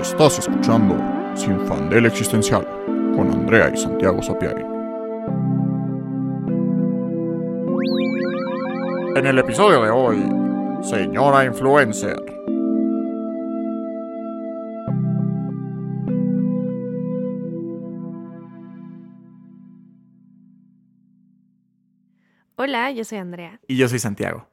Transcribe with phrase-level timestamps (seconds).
[0.00, 0.94] Estás escuchando
[1.34, 2.66] Sin Fandel Existencial
[3.14, 4.62] con Andrea y Santiago Sapiari.
[9.16, 10.18] En el episodio de hoy,
[10.82, 12.16] Señora Influencer.
[22.56, 23.60] Hola, yo soy Andrea.
[23.66, 24.46] Y yo soy Santiago.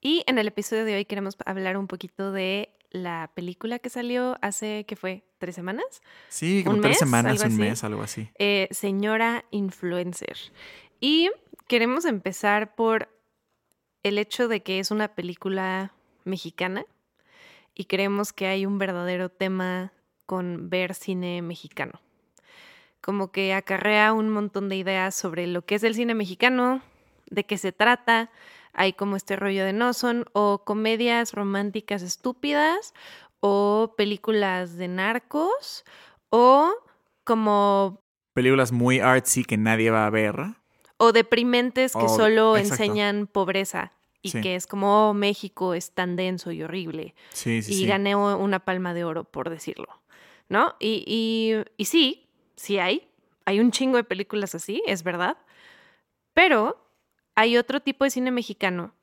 [0.00, 4.38] Y en el episodio de hoy queremos hablar un poquito de la película que salió
[4.40, 5.24] hace, ¿qué fue?
[5.38, 5.84] ¿Tres semanas?
[6.28, 6.98] Sí, como ¿Un tres mes?
[7.00, 7.60] semanas, ¿Algo un así?
[7.60, 8.28] mes, algo así.
[8.38, 10.36] Eh, señora Influencer.
[11.00, 11.30] Y
[11.66, 13.08] queremos empezar por
[14.04, 15.92] el hecho de que es una película
[16.24, 16.86] mexicana
[17.74, 19.92] y creemos que hay un verdadero tema
[20.24, 22.00] con ver cine mexicano.
[23.00, 26.80] Como que acarrea un montón de ideas sobre lo que es el cine mexicano,
[27.26, 28.30] de qué se trata.
[28.74, 32.92] Hay como este rollo de no son o comedias románticas estúpidas
[33.40, 35.84] o películas de narcos
[36.30, 36.72] o
[37.24, 38.00] como
[38.34, 40.36] Películas muy artsy que nadie va a ver.
[40.96, 42.82] o deprimentes que solo exacto.
[42.82, 44.40] enseñan pobreza y Sí.
[44.40, 48.60] que es como "Oh, México es tan denso y horrible Sí, sí, y gané una
[48.60, 49.88] palma de oro por decirlo,
[50.48, 50.74] ¿no?
[50.80, 53.08] Y, y, y sí, sí hay,
[53.44, 55.36] hay un chingo de películas así, es verdad,
[56.32, 56.83] pero
[57.34, 58.94] hay otro tipo de cine mexicano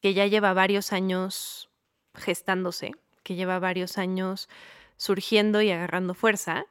[0.00, 1.70] que ya lleva varios años
[2.14, 4.48] gestándose, que lleva varios años
[4.96, 6.66] surgiendo y agarrando fuerza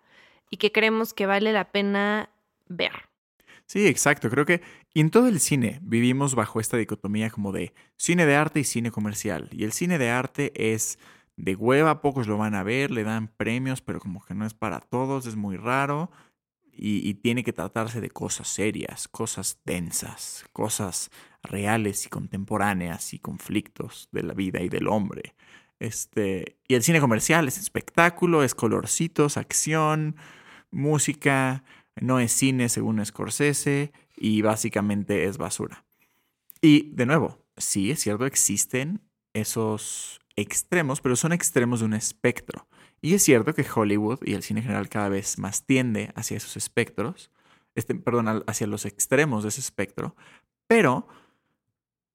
[0.50, 2.30] y que creemos que vale la pena
[2.68, 2.92] ver.
[3.66, 4.30] Sí, exacto.
[4.30, 4.62] Creo que
[4.94, 8.92] en todo el cine vivimos bajo esta dicotomía como de cine de arte y cine
[8.92, 9.50] comercial.
[9.52, 11.00] Y el cine de arte es
[11.36, 14.54] de hueva, pocos lo van a ver, le dan premios, pero como que no es
[14.54, 16.12] para todos, es muy raro.
[16.78, 21.10] Y, tiene que tratarse de cosas serias, cosas densas, cosas
[21.42, 25.36] reales y contemporáneas y conflictos de la vida y del hombre.
[25.80, 30.18] Este, y el cine comercial es espectáculo, es colorcitos, acción,
[30.72, 31.64] música,
[31.96, 35.86] no es cine según Scorsese y básicamente es basura.
[36.62, 39.02] Y de nuevo, sí, es cierto, existen
[39.34, 42.68] esos extremos, pero son extremos de un espectro.
[43.06, 46.38] Y es cierto que Hollywood y el cine en general cada vez más tiende hacia
[46.38, 47.30] esos espectros,
[47.76, 50.16] este, perdón, hacia los extremos de ese espectro,
[50.66, 51.08] pero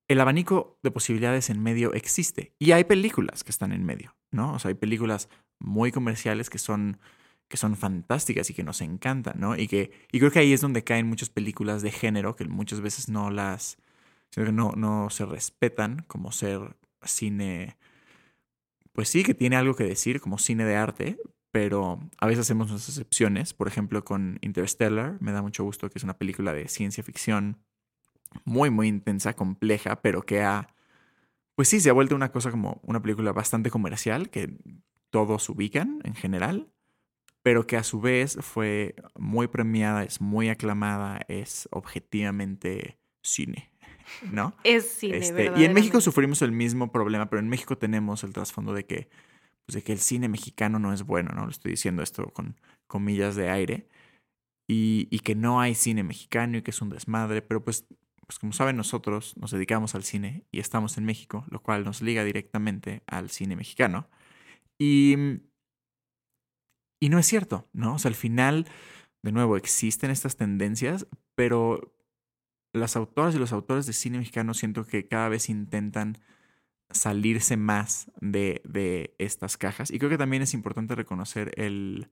[0.09, 2.57] el abanico de posibilidades en medio existe.
[2.59, 4.55] Y hay películas que están en medio, ¿no?
[4.55, 5.29] O sea, hay películas
[5.61, 6.99] muy comerciales que son,
[7.47, 9.57] que son fantásticas y que nos encantan, ¿no?
[9.57, 12.81] Y, que, y creo que ahí es donde caen muchas películas de género que muchas
[12.81, 13.79] veces no las,
[14.37, 16.75] no, no se respetan como ser
[17.05, 17.77] cine,
[18.93, 21.19] pues sí, que tiene algo que decir como cine de arte,
[21.51, 23.55] pero a veces hacemos unas excepciones.
[23.55, 27.59] Por ejemplo, con Interstellar, me da mucho gusto que es una película de ciencia ficción
[28.45, 30.75] muy, muy intensa, compleja, pero que ha,
[31.55, 34.57] pues sí, se ha vuelto una cosa como una película bastante comercial, que
[35.11, 36.73] todos ubican en general,
[37.43, 43.70] pero que a su vez fue muy premiada, es muy aclamada, es objetivamente cine,
[44.31, 44.55] ¿no?
[44.65, 48.33] Es cine, Este, y en México sufrimos el mismo problema, pero en México tenemos el
[48.33, 49.09] trasfondo de que,
[49.67, 51.45] pues de que el cine mexicano no es bueno, ¿no?
[51.45, 52.57] Lo estoy diciendo esto con
[52.87, 53.89] comillas de aire.
[54.69, 57.87] Y, y que no hay cine mexicano y que es un desmadre, pero pues,
[58.25, 62.03] pues como saben nosotros nos dedicamos al cine y estamos en México, lo cual nos
[62.03, 64.09] liga directamente al cine mexicano.
[64.79, 65.17] Y,
[67.01, 67.95] y no es cierto, ¿no?
[67.95, 68.69] O sea, al final,
[69.23, 71.93] de nuevo, existen estas tendencias, pero
[72.73, 76.19] las autoras y los autores de cine mexicano siento que cada vez intentan
[76.91, 79.91] salirse más de, de estas cajas.
[79.91, 82.09] Y creo que también es importante reconocer el.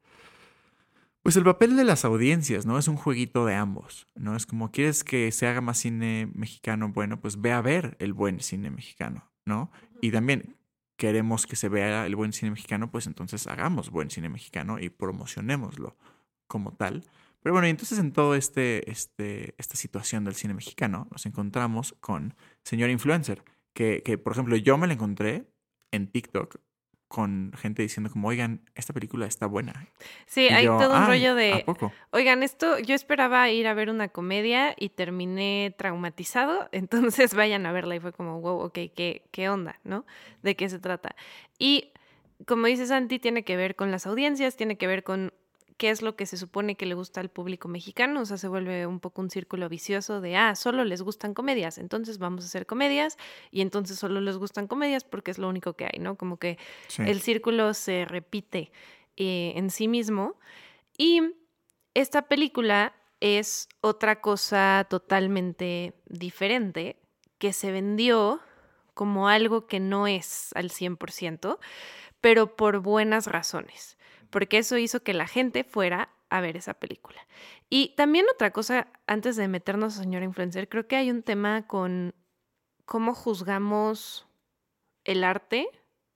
[1.22, 2.78] Pues el papel de las audiencias, ¿no?
[2.78, 4.34] Es un jueguito de ambos, ¿no?
[4.36, 6.90] Es como, ¿quieres que se haga más cine mexicano?
[6.90, 9.70] Bueno, pues ve a ver el buen cine mexicano, ¿no?
[10.00, 10.56] Y también
[10.96, 14.88] queremos que se vea el buen cine mexicano, pues entonces hagamos buen cine mexicano y
[14.90, 15.96] promocionémoslo
[16.46, 17.04] como tal.
[17.48, 21.94] Pero bueno, y entonces en todo este, este, esta situación del cine mexicano nos encontramos
[21.98, 23.42] con Señor Influencer,
[23.72, 25.46] que, que por ejemplo yo me la encontré
[25.90, 26.56] en TikTok
[27.08, 29.88] con gente diciendo como, oigan, esta película está buena.
[30.26, 31.64] Sí, Y hay yo, todo un "Ah, rollo ¿a de,
[32.10, 37.72] oigan, esto yo esperaba ir a ver una comedia y terminé traumatizado, entonces vayan a
[37.72, 40.04] verla y fue como, wow, ok, ¿qué, qué onda, no?
[40.42, 41.16] ¿De qué se trata?
[41.58, 41.94] Y
[42.46, 45.32] como dice Santi, tiene que ver con las audiencias, tiene que ver con
[45.78, 48.48] qué es lo que se supone que le gusta al público mexicano, o sea, se
[48.48, 52.48] vuelve un poco un círculo vicioso de, ah, solo les gustan comedias, entonces vamos a
[52.48, 53.16] hacer comedias
[53.50, 56.16] y entonces solo les gustan comedias porque es lo único que hay, ¿no?
[56.16, 56.58] Como que
[56.88, 57.02] Sí.
[57.02, 58.70] el círculo se repite
[59.16, 60.36] eh, en sí mismo.
[60.96, 61.22] Y
[61.94, 67.00] esta película es otra cosa totalmente diferente
[67.38, 68.40] que se vendió
[68.94, 71.58] como algo que no es al 100%,
[72.20, 73.97] pero por buenas razones.
[74.30, 77.26] Porque eso hizo que la gente fuera a ver esa película.
[77.70, 81.66] Y también otra cosa, antes de meternos a señora influencer, creo que hay un tema
[81.66, 82.14] con
[82.84, 84.26] cómo juzgamos
[85.04, 85.68] el arte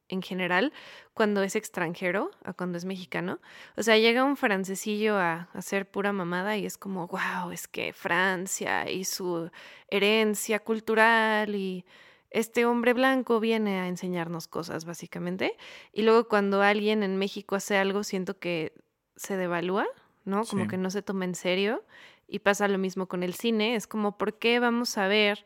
[0.08, 0.72] en general
[1.14, 3.40] cuando es extranjero a cuando es mexicano.
[3.76, 7.92] O sea, llega un francesillo a, hacer pura mamada y es como, wow, es que
[7.92, 9.50] Francia y su
[9.88, 11.84] herencia cultural y
[12.32, 15.56] este hombre blanco viene a enseñarnos cosas, básicamente.
[15.92, 18.72] Y luego cuando alguien en México hace algo, siento que
[19.16, 19.86] se devalúa,
[20.24, 20.44] ¿no?
[20.44, 21.84] Como que no se toma en serio.
[22.26, 23.74] Y pasa lo mismo con el cine.
[23.74, 25.44] Es como, ¿por qué vamos a ver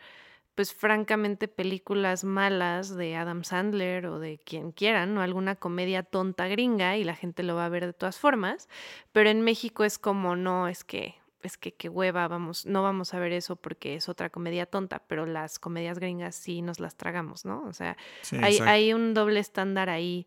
[0.56, 6.49] pues francamente películas malas de Adam Sandler o de quien quieran, o alguna comedia tonta
[6.49, 8.67] gringa y la gente lo va a ver de todas formas,
[9.12, 11.15] pero en México es como no, es que
[11.46, 15.02] es que qué hueva, vamos, no vamos a ver eso porque es otra comedia tonta,
[15.06, 17.62] pero las comedias gringas sí nos las tragamos, ¿no?
[17.64, 17.96] O sea,
[18.43, 20.26] hay, hay, un doble estándar ahí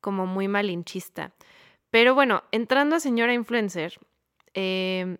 [0.00, 1.32] como muy malinchista.
[1.90, 3.98] Pero bueno, entrando a señora influencer,
[4.54, 5.18] eh,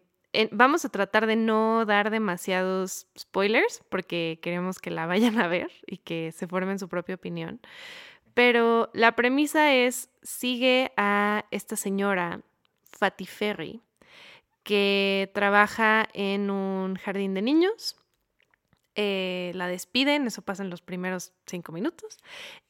[0.50, 5.70] vamos a tratar de no dar demasiados spoilers porque queremos que la vayan a ver
[5.87, 7.61] y que se formen su propia opinión.
[8.34, 12.43] Pero la premisa es, sigue a esta señora,
[12.93, 13.81] Fatty Ferry,
[14.67, 17.97] que trabaja en un jardín de niños.
[18.97, 22.19] Eh, la despiden, eso pasa en los primeros cinco minutos.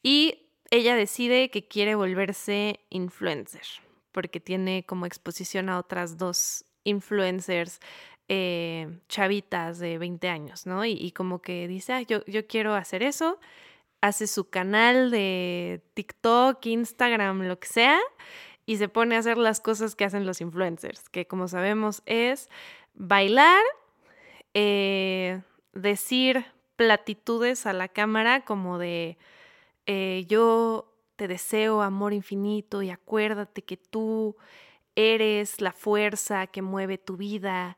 [0.03, 3.63] Y ella decide que quiere volverse influencer,
[4.11, 7.79] porque tiene como exposición a otras dos influencers
[8.27, 10.85] eh, chavitas de 20 años, ¿no?
[10.85, 13.39] Y, como que dice, yo, yo quiero hacer eso,
[14.01, 17.99] hace su canal de TikTok, Instagram, lo que sea,
[18.67, 22.49] y se pone a hacer las cosas que hacen los influencers, que como sabemos es
[22.93, 23.63] bailar,
[24.53, 25.41] eh,
[25.73, 29.17] decir platitudes a la cámara como de
[29.87, 34.35] eh, yo te deseo amor infinito y acuérdate que tú
[34.99, 37.77] Eres la fuerza que mueve tu vida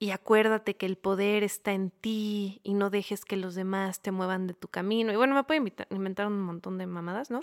[0.00, 4.10] y acuérdate que el poder está en ti y no dejes que los demás te
[4.10, 5.12] muevan de tu camino.
[5.12, 7.40] Y bueno, me puedo inventar un montón de mamadas, ¿no?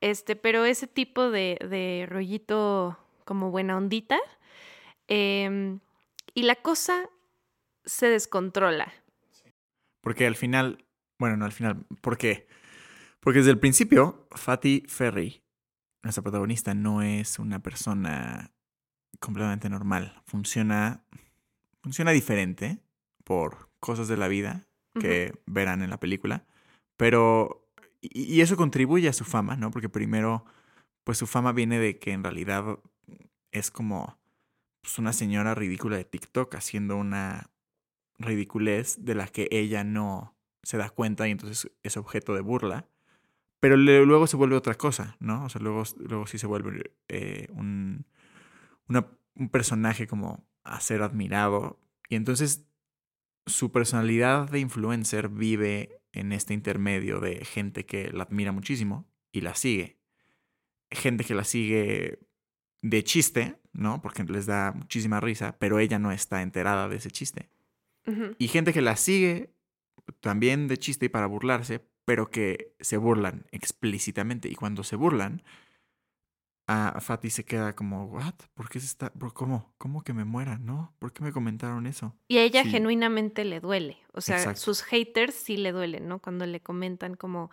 [0.00, 4.18] Este, pero ese tipo de, de rollito como buena ondita.
[5.08, 5.80] Em,
[6.34, 7.08] y la cosa
[7.84, 8.92] se descontrola.
[10.00, 10.84] Porque al final,
[11.18, 12.46] bueno, no al final, ¿por qué?
[13.20, 15.42] Porque desde el principio, Fatih Ferry
[16.04, 18.52] nuestra protagonista no es una persona
[19.20, 20.20] completamente normal.
[20.26, 21.02] Funciona,
[21.84, 22.78] funciona diferente
[23.24, 24.66] por cosas de la vida
[24.98, 26.46] que verán en la película.
[26.96, 27.68] Pero,
[28.00, 29.70] y, eso contribuye a su fama, ¿no?
[29.70, 30.46] Porque primero,
[31.04, 32.78] pues su fama viene de que en realidad
[33.52, 34.18] es como
[34.80, 37.50] pues, una señora ridícula de TikTok haciendo una
[38.18, 42.88] ridiculez de la que ella no se da cuenta y entonces es objeto de burla.
[43.60, 45.44] Pero luego se vuelve otra cosa, ¿no?
[45.44, 48.06] O sea, luego, luego sí se vuelve eh, un,
[48.88, 51.78] un personaje como a ser admirado.
[52.08, 52.66] Y entonces
[53.46, 59.42] su personalidad de influencer vive en este intermedio de gente que la admira muchísimo y
[59.42, 59.98] la sigue.
[60.90, 62.20] Gente que la sigue
[62.82, 64.00] de chiste, ¿no?
[64.00, 67.50] Porque les da muchísima risa, pero ella no está enterada de ese chiste.
[68.38, 69.54] Y gente que la sigue
[70.20, 74.48] también de chiste y para burlarse, pero que se burlan explícitamente.
[74.50, 75.42] Y cuando se burlan,
[76.66, 78.34] a Fatty se queda como, ¿what?
[78.54, 80.94] ¿Por qué se está, cómo, cómo que me muera, no?
[80.98, 82.14] ¿Por qué me comentaron eso?
[82.28, 86.20] Y a ella genuinamente le duele, o sea, sus haters sí le duelen, ¿no?
[86.20, 87.50] Cuando le comentan como,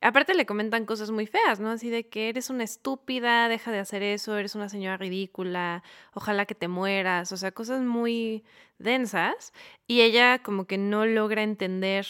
[0.00, 1.70] aparte le comentan cosas muy feas, ¿no?
[1.70, 6.46] Así de que eres una estúpida, deja de hacer eso, eres una señora ridícula, ojalá
[6.46, 8.44] que te mueras, o sea, cosas muy
[8.78, 9.52] densas.
[9.88, 12.06] Y ella como que no logra entender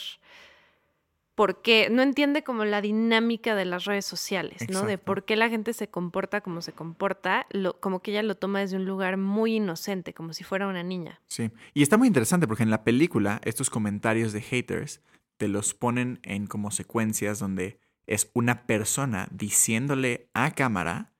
[1.34, 4.82] porque no entiende como la dinámica de las redes sociales, ¿no?
[4.82, 8.36] De por qué la gente se comporta como se comporta, lo, como que ella lo
[8.36, 11.20] toma desde un lugar muy inocente, como si fuera una niña.
[11.26, 15.00] Sí, y está muy interesante porque en la película estos comentarios de haters
[15.36, 21.14] te los ponen en como secuencias donde es una persona diciéndole a cámara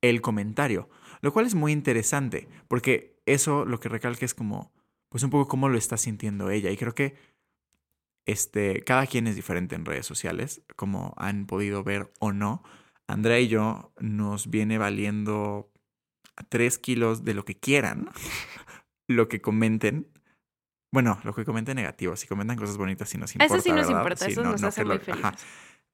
[0.00, 0.88] el comentario,
[1.20, 4.72] lo cual es muy interesante porque eso lo que recalca es como,
[5.10, 7.16] pues un poco cómo lo está sintiendo ella y creo que
[8.28, 12.62] este, cada quien es diferente en redes sociales, como han podido ver o no.
[13.06, 15.72] Andrea y yo nos viene valiendo
[16.50, 18.10] tres kilos de lo que quieran,
[19.08, 20.12] lo que comenten.
[20.92, 23.54] Bueno, lo que comenten negativo, si comentan cosas bonitas, si nos importa.
[23.54, 25.46] Eso sí nos importa, eso nos hace muy felices.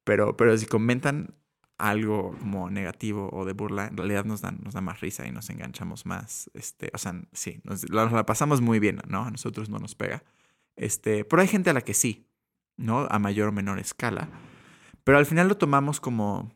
[0.03, 1.35] Pero, pero si comentan
[1.77, 5.31] algo como negativo o de burla, en realidad nos, dan, nos da más risa y
[5.31, 6.51] nos enganchamos más.
[6.53, 9.23] Este, o sea, sí, nos, la pasamos muy bien, ¿no?
[9.23, 10.21] A nosotros no nos pega.
[10.75, 12.27] Este, pero hay gente a la que sí,
[12.77, 13.07] ¿no?
[13.09, 14.29] A mayor o menor escala.
[15.03, 16.51] Pero al final lo tomamos como,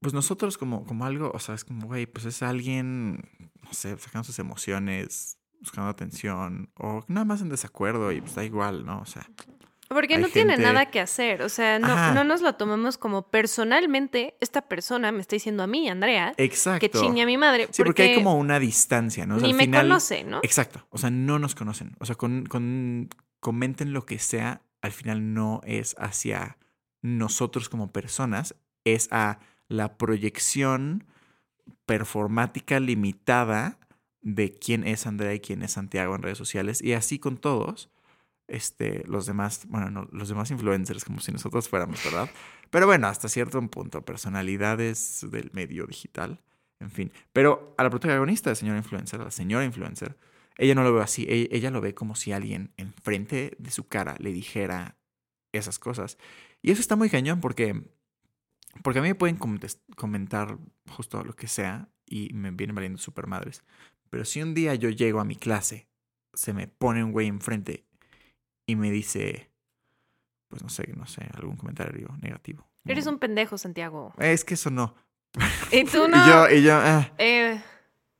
[0.00, 3.22] pues nosotros como, como algo, o sea, es como, güey, pues es alguien,
[3.62, 8.44] no sé, sacando sus emociones, buscando atención, o nada más en desacuerdo y pues da
[8.44, 9.00] igual, ¿no?
[9.00, 9.26] O sea.
[9.92, 12.14] Porque hay no tiene nada que hacer, o sea, no, Ajá.
[12.14, 16.78] no nos lo tomamos como personalmente, esta persona me está diciendo a mí, Andrea, Exacto.
[16.78, 17.66] que chingue a mi madre.
[17.72, 19.36] Sí, porque hay como una distancia, ¿no?
[19.36, 20.38] O sea, ni al me final- conoce, ¿no?
[20.44, 20.86] Exacto.
[20.90, 21.96] O sea, no nos conocen.
[21.98, 23.08] O sea, con, con-
[23.40, 26.56] comenten lo que sea, al final no es hacia
[27.02, 28.54] nosotros como personas,
[28.84, 31.04] es a la proyección
[31.84, 33.78] performática limitada
[34.22, 36.80] de quién es Andrea y quién es Santiago en redes sociales.
[36.80, 37.90] Y así con todos.
[38.50, 42.28] Este, los demás, bueno, no, los demás influencers, como si nosotros fuéramos, ¿verdad?
[42.70, 46.42] Pero bueno, hasta cierto punto, personalidades del medio digital,
[46.80, 47.12] en fin.
[47.32, 50.18] Pero a la protagonista de señora influencer, la señora influencer,
[50.58, 53.86] ella no lo ve así, e- ella lo ve como si alguien enfrente de su
[53.86, 54.98] cara le dijera
[55.52, 56.18] esas cosas.
[56.60, 57.84] Y eso está muy cañón porque,
[58.82, 59.38] porque a mí me pueden
[59.96, 63.62] comentar justo lo que sea y me vienen valiendo super madres.
[64.10, 65.88] Pero si un día yo llego a mi clase,
[66.34, 67.86] se me pone un güey enfrente
[68.70, 69.50] y me dice,
[70.48, 72.66] pues no sé, no sé, algún comentario negativo.
[72.84, 74.12] Eres un pendejo, Santiago.
[74.18, 74.94] Es que eso no.
[75.70, 76.16] Y tú no.
[76.16, 77.60] Y yo, y yo, ah, eh,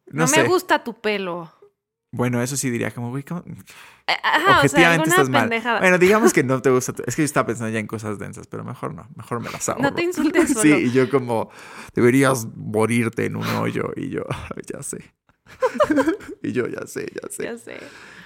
[0.06, 0.42] no, no sé.
[0.42, 1.52] me gusta tu pelo.
[2.12, 3.42] Bueno, eso sí diría como, güey, ¿cómo?
[3.46, 3.54] Eh,
[4.24, 5.42] Ajá, o sea, Objetivamente estás mal.
[5.42, 5.78] pendejada.
[5.78, 6.92] Bueno, digamos que no te gusta.
[6.92, 9.08] tu- Es que yo estaba pensando ya en cosas densas, pero mejor no.
[9.14, 9.82] Mejor me las ahorro.
[9.82, 10.62] no te insultes solo.
[10.62, 11.50] Sí, y yo como,
[11.94, 13.92] deberías morirte en un hoyo.
[13.96, 15.14] Y yo, "Ay, ya sé.
[16.42, 17.44] y yo, ya sé, ya sé.
[17.44, 17.78] Ya sé.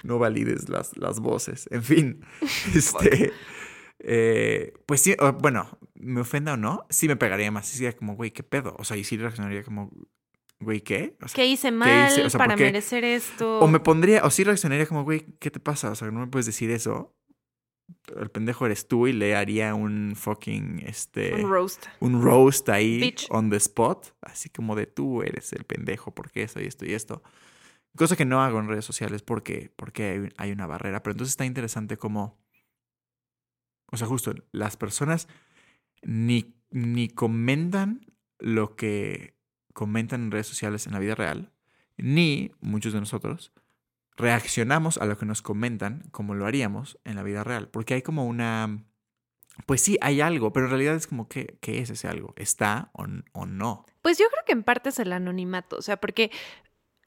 [0.03, 1.67] No valides las, las voces.
[1.71, 2.25] En fin,
[2.75, 3.31] este...
[3.99, 7.67] eh, pues sí, bueno, me ofenda o no, sí me pegaría más.
[7.67, 8.75] Sí sería como, güey, ¿qué pedo?
[8.77, 9.91] O sea, y sí reaccionaría como,
[10.59, 11.17] güey, ¿qué?
[11.21, 12.25] O sea, ¿Qué hice mal hice?
[12.25, 13.59] O sea, para merecer esto?
[13.59, 15.91] O me pondría, o sí reaccionaría como, güey, ¿qué te pasa?
[15.91, 17.15] O sea, no me puedes decir eso.
[18.15, 21.85] El pendejo eres tú y le haría un fucking, este, Un roast.
[21.99, 23.27] un roast ahí Bitch.
[23.29, 24.15] on the spot.
[24.21, 27.23] Así como de tú eres el pendejo porque esto y esto y esto.
[27.95, 31.01] Cosa que no hago en redes sociales porque, porque hay, hay una barrera.
[31.01, 32.37] Pero entonces está interesante como,
[33.91, 35.27] o sea, justo las personas
[36.01, 38.05] ni, ni comentan
[38.39, 39.35] lo que
[39.73, 41.51] comentan en redes sociales en la vida real,
[41.97, 43.51] ni muchos de nosotros
[44.17, 47.67] reaccionamos a lo que nos comentan como lo haríamos en la vida real.
[47.69, 48.83] Porque hay como una...
[49.65, 52.33] Pues sí, hay algo, pero en realidad es como, ¿qué, es ese algo?
[52.35, 53.85] ¿Está o, o no?
[54.01, 56.29] Pues yo creo que en parte es el anonimato, o sea, porque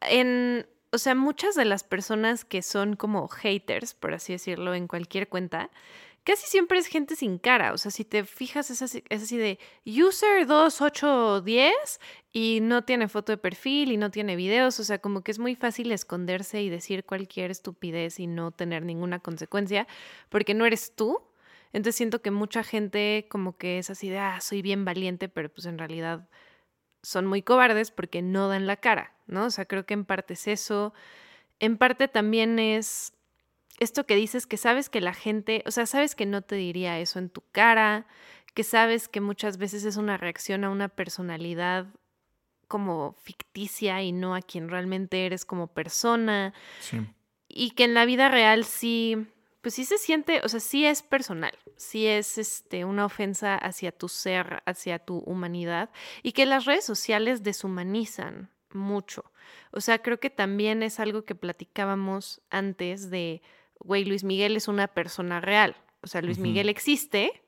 [0.01, 4.89] en, o sea, muchas de las personas que son como haters, por así decirlo, en
[4.89, 5.71] cualquier cuenta,
[6.29, 9.39] casi siempre es gente sin cara, o sea, si te fijas es así, es así
[9.39, 11.73] de user 2810
[12.33, 15.39] y no tiene foto de perfil y no tiene videos, o sea, como que es
[15.39, 19.89] muy fácil esconderse y decir cualquier estupidez y no tener ninguna consecuencia,
[20.29, 21.19] porque no eres tú.
[21.73, 25.49] Entonces siento que mucha gente como que es así de, ah, soy bien valiente, pero
[25.49, 26.29] pues en realidad
[27.03, 29.47] son muy cobardes porque no dan la cara, ¿no?
[29.47, 30.93] O sea, creo que en parte es eso.
[31.59, 33.15] En parte también es
[33.79, 36.99] esto que dices que sabes que la gente, o sea, sabes que no te diría
[36.99, 38.07] eso en tu cara,
[38.55, 41.87] que sabes que muchas veces es una reacción a una personalidad
[42.67, 46.99] como ficticia y no a quien realmente eres como persona Sí.
[47.49, 49.27] y que en la vida real sí,
[49.63, 53.91] pues sí se siente, o sea, sí es personal, sí es este, una ofensa hacia
[53.93, 55.91] tu ser, hacia tu humanidad,
[56.23, 59.25] y que las redes sociales deshumanizan mucho.
[59.73, 63.41] O sea, creo que también es algo que platicábamos antes de,
[63.81, 66.39] güey, Luis Miguel es una persona real, o sea, Luis.
[66.39, 67.43] Miguel existe.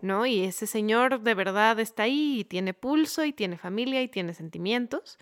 [0.00, 0.26] ¿No?
[0.26, 4.34] Y ese señor de verdad está ahí y tiene pulso y tiene familia y tiene
[4.34, 5.16] sentimientos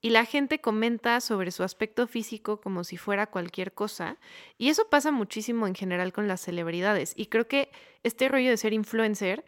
[0.00, 4.18] y la gente comenta sobre su aspecto físico como si fuera cualquier cosa.
[4.56, 7.14] Y eso pasa muchísimo en general con las celebridades.
[7.16, 7.70] Y creo que
[8.04, 9.44] este rollo de ser influencer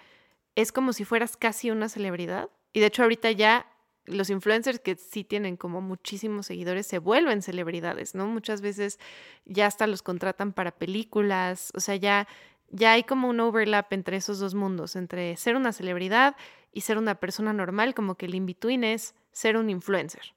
[0.57, 2.51] es como si fueras casi una celebridad.
[2.73, 3.67] Y de hecho ahorita ya
[4.07, 8.27] los influencers que sí tienen como muchísimos seguidores se vuelven celebridades, ¿no?
[8.27, 8.99] Muchas veces
[9.45, 12.27] ya hasta los contratan para películas, o sea, ya,
[12.71, 16.37] ya hay como un overlap entre esos dos mundos, entre ser una celebridad
[16.73, 20.35] y ser una persona normal, como que el in-between es ser un influencer.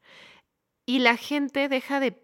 [0.86, 2.22] Y la gente deja de,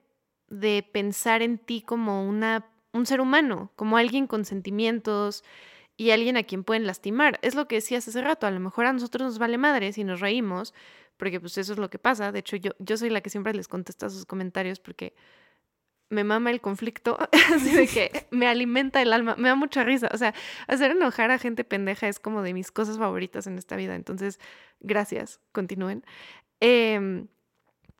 [0.49, 5.43] de pensar en ti como una, un ser humano, como alguien con sentimientos
[5.99, 7.39] y alguien a quien pueden lastimar.
[7.41, 10.05] Es lo que decías hace rato, a lo mejor a nosotros nos vale madres y
[10.05, 10.73] nos reímos,
[11.17, 12.31] porque pues eso es lo que pasa.
[12.31, 15.13] De hecho, yo, yo soy la que siempre les contesta sus comentarios porque
[16.09, 17.17] me mama el conflicto,
[17.53, 20.09] así de que me alimenta el alma, me da mucha risa.
[20.13, 20.33] O sea,
[20.67, 23.95] hacer enojar a gente pendeja es como de mis cosas favoritas en esta vida.
[23.95, 24.39] Entonces,
[24.79, 26.05] gracias, continúen.
[26.61, 27.27] Em,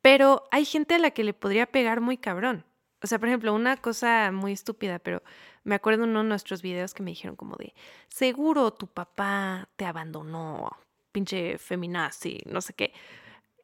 [0.01, 2.63] pero hay gente a la que le podría pegar muy cabrón.
[3.01, 5.24] O sea, por ejemplo, una cosa muy estúpida, pero
[5.63, 7.74] me acuerdo en uno de nuestros videos que me dijeron como de,
[8.08, 10.70] seguro tu papá te abandonó
[11.12, 12.94] pinche feminazi, no sé qué.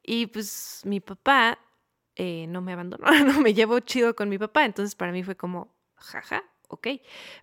[0.02, 1.58] Y pues mi papá
[2.14, 5.36] eh, no me abandonó, no me llevo chido con mi papá, entonces para mí fue
[5.36, 6.88] como, jaja, ok.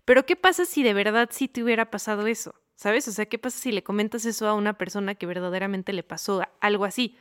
[0.06, 2.56] Pero ¿qué pasa si de verdad sí te hubiera pasado eso?
[2.76, 3.08] ¿Sabes?
[3.08, 6.42] O sea, ¿qué pasa si le comentas eso a una persona que verdaderamente le pasó
[6.60, 7.18] algo así?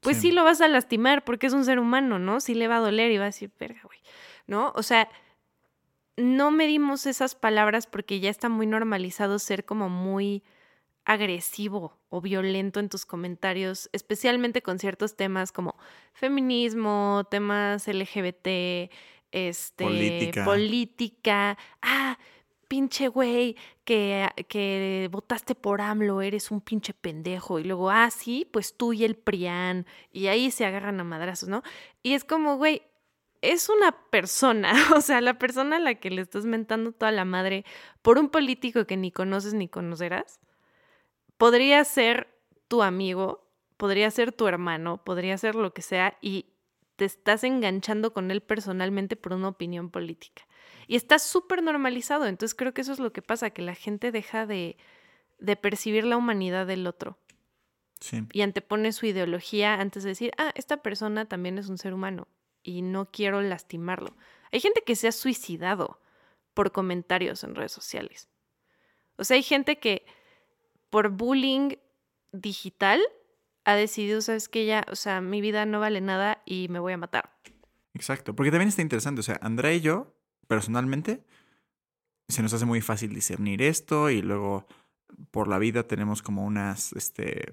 [0.00, 0.30] Pues sí.
[0.30, 2.40] lo vas a lastimar porque es un ser humano, ¿no?
[2.40, 3.98] Sí le va a doler y va a decir, verga, güey,
[4.46, 4.72] ¿no?
[4.76, 5.08] O sea,
[6.16, 10.42] no medimos esas palabras porque ya está muy normalizado ser como muy
[11.04, 15.74] agresivo o violento en tus comentarios, especialmente con ciertos temas como
[16.12, 18.90] feminismo, temas LGBT,
[19.30, 20.44] este, Política.
[20.44, 21.58] política.
[21.80, 22.18] Ah,
[22.68, 27.58] pinche güey, que, que votaste por AMLO, eres un pinche pendejo.
[27.58, 29.86] Y luego, ah, sí, pues tú y el PRIAN.
[30.12, 31.62] Y ahí se agarran a madrazos, ¿no?
[32.02, 32.82] Y es como, güey,
[33.42, 37.24] es una persona, o sea, la persona a la que le estás mentando toda la
[37.24, 37.64] madre
[38.02, 40.40] por un político que ni conoces ni conocerás,
[41.36, 42.28] podría ser
[42.68, 46.46] tu amigo, podría ser tu hermano, podría ser lo que sea, y
[46.96, 50.42] te estás enganchando con él personalmente por una opinión política.
[50.88, 54.10] Y está súper normalizado, entonces creo que eso es lo que pasa, que la gente
[54.10, 54.76] deja de,
[55.38, 57.18] de percibir la humanidad del otro.
[58.00, 58.26] Sí.
[58.32, 62.26] Y antepone su ideología antes de decir, ah, esta persona también es un ser humano
[62.62, 64.16] y no quiero lastimarlo.
[64.50, 66.00] Hay gente que se ha suicidado
[66.54, 68.28] por comentarios en redes sociales.
[69.16, 70.06] O sea, hay gente que
[70.90, 71.76] por bullying
[72.32, 73.00] digital
[73.64, 76.94] ha decidido, sabes que ya, o sea, mi vida no vale nada y me voy
[76.94, 77.30] a matar.
[77.94, 80.14] Exacto, porque también está interesante, o sea, Andrea y yo,
[80.48, 81.24] personalmente,
[82.28, 84.66] se nos hace muy fácil discernir esto y luego
[85.30, 87.52] por la vida tenemos como unas, este,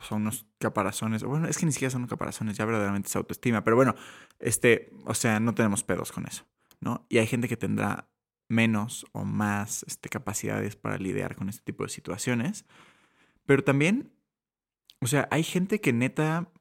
[0.00, 3.76] son unos caparazones, bueno, es que ni siquiera son caparazones, ya verdaderamente es autoestima, pero
[3.76, 3.94] bueno,
[4.38, 6.44] este, o sea, no tenemos pedos con eso,
[6.80, 7.06] ¿no?
[7.08, 8.08] Y hay gente que tendrá
[8.48, 12.64] menos o más este, capacidades para lidiar con este tipo de situaciones,
[13.46, 14.12] pero también,
[15.00, 16.52] o sea, hay gente que neta,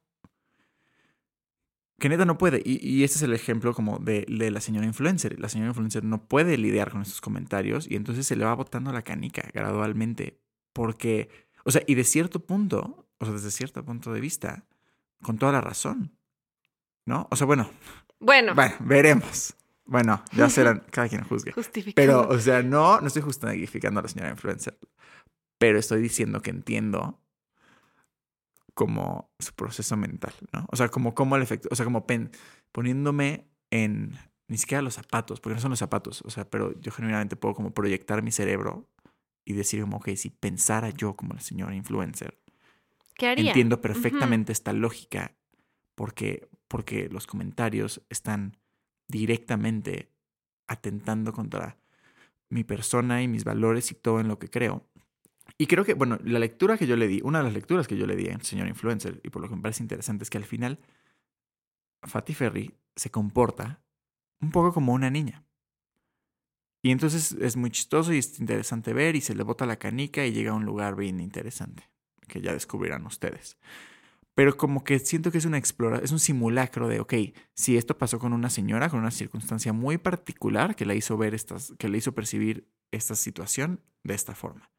[2.02, 4.88] que neta no puede, y, y este es el ejemplo como de, de, la señora
[4.88, 8.56] influencer, la señora influencer no puede lidiar con estos comentarios y entonces se le va
[8.56, 10.42] botando la canica gradualmente,
[10.74, 11.30] porque,
[11.64, 14.66] o sea, y de cierto punto, o sea, desde cierto punto de vista,
[15.22, 16.18] con toda la razón.
[17.06, 17.28] ¿No?
[17.32, 17.70] O sea, bueno.
[18.20, 18.54] Bueno.
[18.56, 19.56] Bueno, veremos.
[19.86, 21.54] Bueno, ya serán, cada quien juzgue.
[21.96, 24.78] Pero, o sea, no, no estoy justificando a la señora influencer.
[25.58, 27.20] Pero estoy diciendo que entiendo
[28.74, 30.66] como su proceso mental, ¿no?
[30.72, 32.32] O sea, como, como el efecto, o sea, como pen,
[32.72, 36.92] poniéndome en, ni siquiera los zapatos, porque no son los zapatos, o sea, pero yo
[36.92, 38.90] genuinamente puedo como proyectar mi cerebro
[39.46, 42.38] y decir como, ok, si pensara yo como la señora influencer,
[43.16, 43.52] ¿Qué haría?
[43.52, 44.58] Entiendo perfectamente uh -huh.
[44.58, 45.36] esta lógica
[45.96, 48.58] porque, porque los comentarios están
[49.08, 50.10] directamente
[50.68, 51.78] atentando contra
[52.50, 54.88] mi persona y mis valores y todo en lo que creo.
[55.62, 57.96] Y creo que, bueno, la lectura que yo le di, una de las lecturas que
[57.96, 60.40] yo le di al señor influencer, y por lo que me parece interesante, es que
[60.40, 60.80] al final
[62.02, 63.80] Fatih Ferry se comporta
[64.40, 65.46] un poco como una niña.
[66.82, 70.26] Y entonces es muy chistoso y es interesante ver y se le bota la canica
[70.26, 71.92] y llega a un lugar bien interesante
[72.28, 73.60] que ya descubrirán ustedes.
[74.34, 77.14] Pero como que siento que es una exploración, es un simulacro de, ok,
[77.54, 81.36] si esto pasó con una señora, con una circunstancia muy particular que la hizo ver
[81.36, 84.72] estas, que le hizo percibir esta situación de esta forma.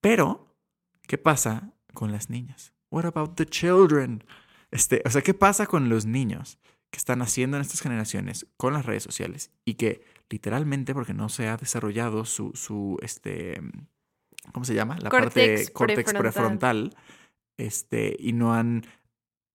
[0.00, 0.56] Pero,
[1.02, 2.72] ¿qué pasa con las niñas?
[2.90, 4.24] What about the children?
[4.70, 6.58] Este, o sea, ¿qué pasa con los niños
[6.90, 11.28] que están haciendo en estas generaciones con las redes sociales y que literalmente, porque no
[11.28, 13.60] se ha desarrollado su, su este,
[14.52, 14.98] ¿cómo se llama?
[15.00, 16.90] La Córtex parte córtex prefrontal.
[16.90, 16.96] prefrontal,
[17.56, 18.86] este, y no han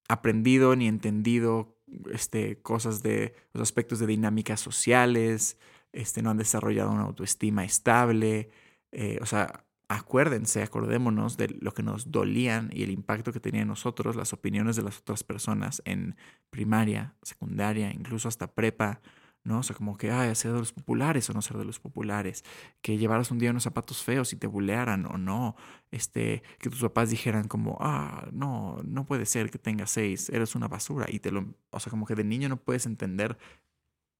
[0.07, 1.77] aprendido ni entendido
[2.11, 5.57] este, cosas de los aspectos de dinámicas sociales,
[5.91, 8.49] este, no han desarrollado una autoestima estable,
[8.91, 13.67] eh, o sea, acuérdense, acordémonos de lo que nos dolían y el impacto que tenían
[13.67, 16.15] nosotros, las opiniones de las otras personas en
[16.49, 19.01] primaria, secundaria, incluso hasta prepa,
[19.43, 19.59] ¿no?
[19.59, 22.43] O sea, como que, ay, ser de los populares o no ser de los populares,
[22.81, 25.55] que llevaras un día unos zapatos feos y te bulearan o no,
[25.91, 30.55] este, que tus papás dijeran como, ah, no, no puede ser que tengas seis, eres
[30.55, 33.37] una basura y te lo, o sea, como que de niño no puedes entender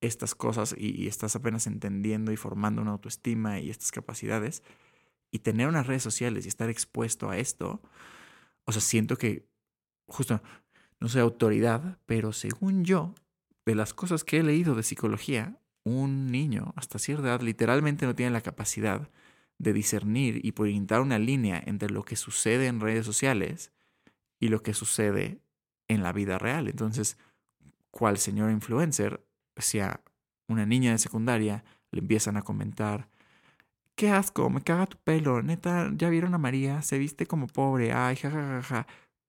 [0.02, 4.62] estas cosas y, y estás apenas entendiendo y formando una autoestima y estas capacidades
[5.36, 7.82] y tener unas redes sociales y estar expuesto a esto,
[8.64, 9.46] o sea, siento que
[10.08, 10.42] justo,
[11.02, 13.14] no soy autoridad, pero según yo,
[13.66, 18.16] de las cosas que he leído de psicología, un niño hasta cierta edad literalmente no
[18.16, 19.10] tiene la capacidad
[19.58, 23.74] de discernir y pintar una línea entre lo que sucede en redes sociales
[24.40, 25.42] y lo que sucede
[25.90, 26.70] en la vida real.
[26.70, 27.18] Entonces,
[27.92, 29.22] cual señor influencer,
[29.58, 30.02] si a
[30.48, 33.10] una niña de secundaria le empiezan a comentar
[33.96, 37.94] qué asco, me caga tu pelo, neta, ya vieron a María, se viste como pobre,
[37.94, 38.88] ay, jajajaja.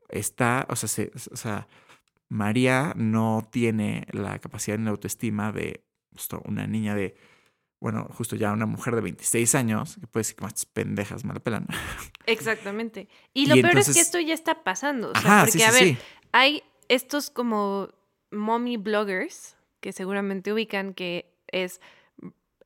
[0.08, 1.66] Está, o sea, se, o sea,
[2.28, 7.16] María no tiene la capacidad ni la autoestima de justo una niña de,
[7.80, 11.34] bueno, justo ya una mujer de 26 años, que puede decir que más pendejas me
[11.34, 11.66] la pelan.
[12.26, 13.08] Exactamente.
[13.34, 15.10] Y lo Y peor es que esto ya está pasando.
[15.10, 15.98] O sea, Ajá, porque, sí, a ver, sí.
[16.32, 17.88] hay estos como
[18.30, 21.80] mommy bloggers que seguramente ubican que es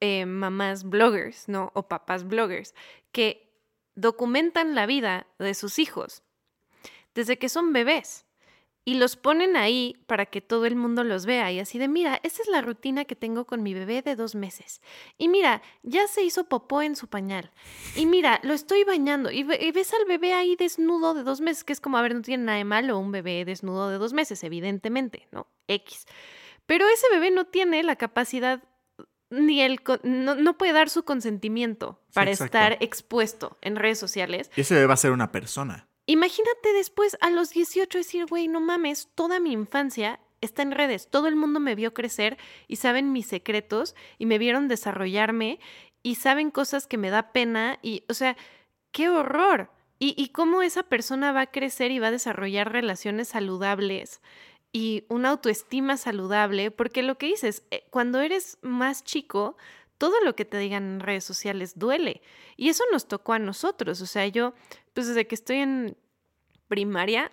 [0.00, 1.70] eh, mamás bloggers, ¿no?
[1.74, 2.74] O papás bloggers,
[3.12, 3.50] que
[3.94, 6.22] documentan la vida de sus hijos
[7.14, 8.26] desde que son bebés
[8.84, 12.18] y los ponen ahí para que todo el mundo los vea y así de, mira,
[12.22, 14.80] esta es la rutina que tengo con mi bebé de dos meses.
[15.18, 17.52] Y mira, ya se hizo popó en su pañal.
[17.94, 19.30] Y mira, lo estoy bañando.
[19.30, 22.22] Y ves al bebé ahí desnudo de dos meses, que es como, a ver, no
[22.22, 25.46] tiene nada de malo un bebé desnudo de dos meses, evidentemente, ¿no?
[25.68, 26.06] X.
[26.64, 28.62] Pero ese bebé no tiene la capacidad
[29.31, 34.51] ni el no, no puede dar su consentimiento para estar expuesto en redes sociales.
[34.57, 35.88] Y ese bebé va a ser una persona.
[36.07, 41.09] Imagínate después a los 18 decir, güey, no mames, toda mi infancia está en redes,
[41.09, 45.61] todo el mundo me vio crecer y saben mis secretos y me vieron desarrollarme
[46.03, 48.37] y saben cosas que me da pena y, o sea,
[48.90, 49.71] qué horror.
[50.03, 54.23] Y, y cómo esa persona va a crecer y va a desarrollar relaciones saludables
[54.72, 59.56] y una autoestima saludable, porque lo que dices, eh, cuando eres más chico,
[59.98, 62.22] todo lo que te digan en redes sociales duele.
[62.56, 64.00] Y eso nos tocó a nosotros.
[64.00, 64.54] O sea, yo,
[64.94, 65.96] pues desde que estoy en
[66.68, 67.33] primaria,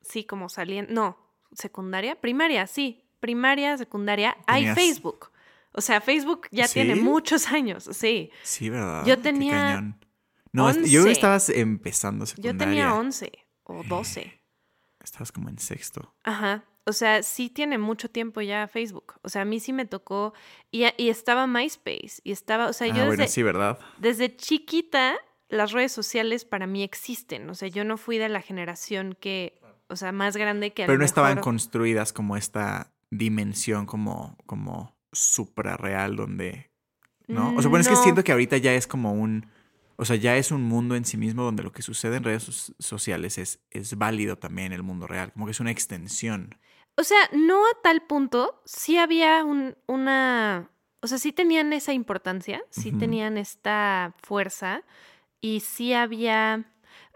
[0.00, 1.18] sí, como saliendo, no,
[1.52, 5.30] secundaria, primaria, sí, primaria, secundaria, hay Tenías- Facebook.
[5.72, 8.30] O sea, Facebook ya tiene muchos años, sí.
[8.42, 9.04] Sí, ¿verdad?
[9.06, 9.98] Yo Qué tenía cañón.
[10.52, 11.10] No, yo 11.
[11.10, 12.52] estabas empezando secundaria.
[12.52, 13.32] Yo tenía 11
[13.64, 14.40] o 12.
[15.04, 16.14] Estabas como en sexto.
[16.24, 16.64] Ajá.
[16.86, 19.14] O sea, sí tiene mucho tiempo ya Facebook.
[19.22, 20.34] O sea, a mí sí me tocó.
[20.70, 22.20] Y, y estaba MySpace.
[22.24, 22.68] Y estaba.
[22.68, 23.78] O sea, ah, yo bueno, desde, sí, ¿verdad?
[23.98, 25.16] desde chiquita,
[25.48, 27.48] las redes sociales para mí existen.
[27.48, 29.60] O sea, yo no fui de la generación que.
[29.88, 36.16] O sea, más grande que Pero no estaban construidas como esta dimensión como, como suprarreal
[36.16, 36.70] donde...
[37.26, 37.54] ¿No?
[37.56, 39.46] O sea, bueno, es que siento que ahorita ya es como un...
[39.96, 42.42] O sea, ya es un mundo en sí mismo donde lo que sucede en redes
[42.44, 45.32] so- sociales es, es válido también en el mundo real.
[45.32, 46.58] Como que es una extensión.
[46.96, 48.62] O sea, no a tal punto.
[48.64, 50.70] Sí había un- una.
[51.00, 54.82] O sea, sí tenían esa importancia, sí tenían esta fuerza
[55.40, 56.64] y sí había.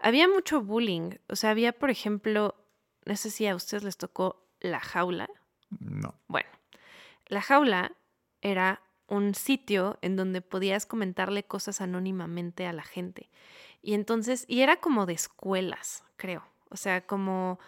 [0.01, 1.11] Había mucho bullying.
[1.27, 2.55] O sea, había, por ejemplo,
[3.05, 5.27] no sé si a ustedes les tocó la jaula.
[5.79, 6.13] No.
[6.27, 6.49] Bueno,
[7.27, 7.91] la jaula
[8.41, 13.29] era un sitio en donde podías comentarle cosas anónimamente a la gente.
[13.81, 16.43] Y entonces, y era como de escuelas, creo.
[16.69, 17.59] O sea, como...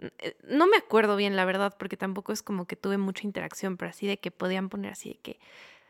[0.00, 3.76] eh, No me acuerdo bien, la verdad, porque tampoco es como que tuve mucha interacción,
[3.76, 5.40] pero así de que podían poner así de que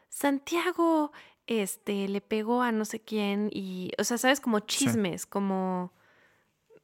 [0.08, 1.12] Santiago
[1.46, 5.92] este, le pegó a no sé quién y, o sea, sabes, como chismes, como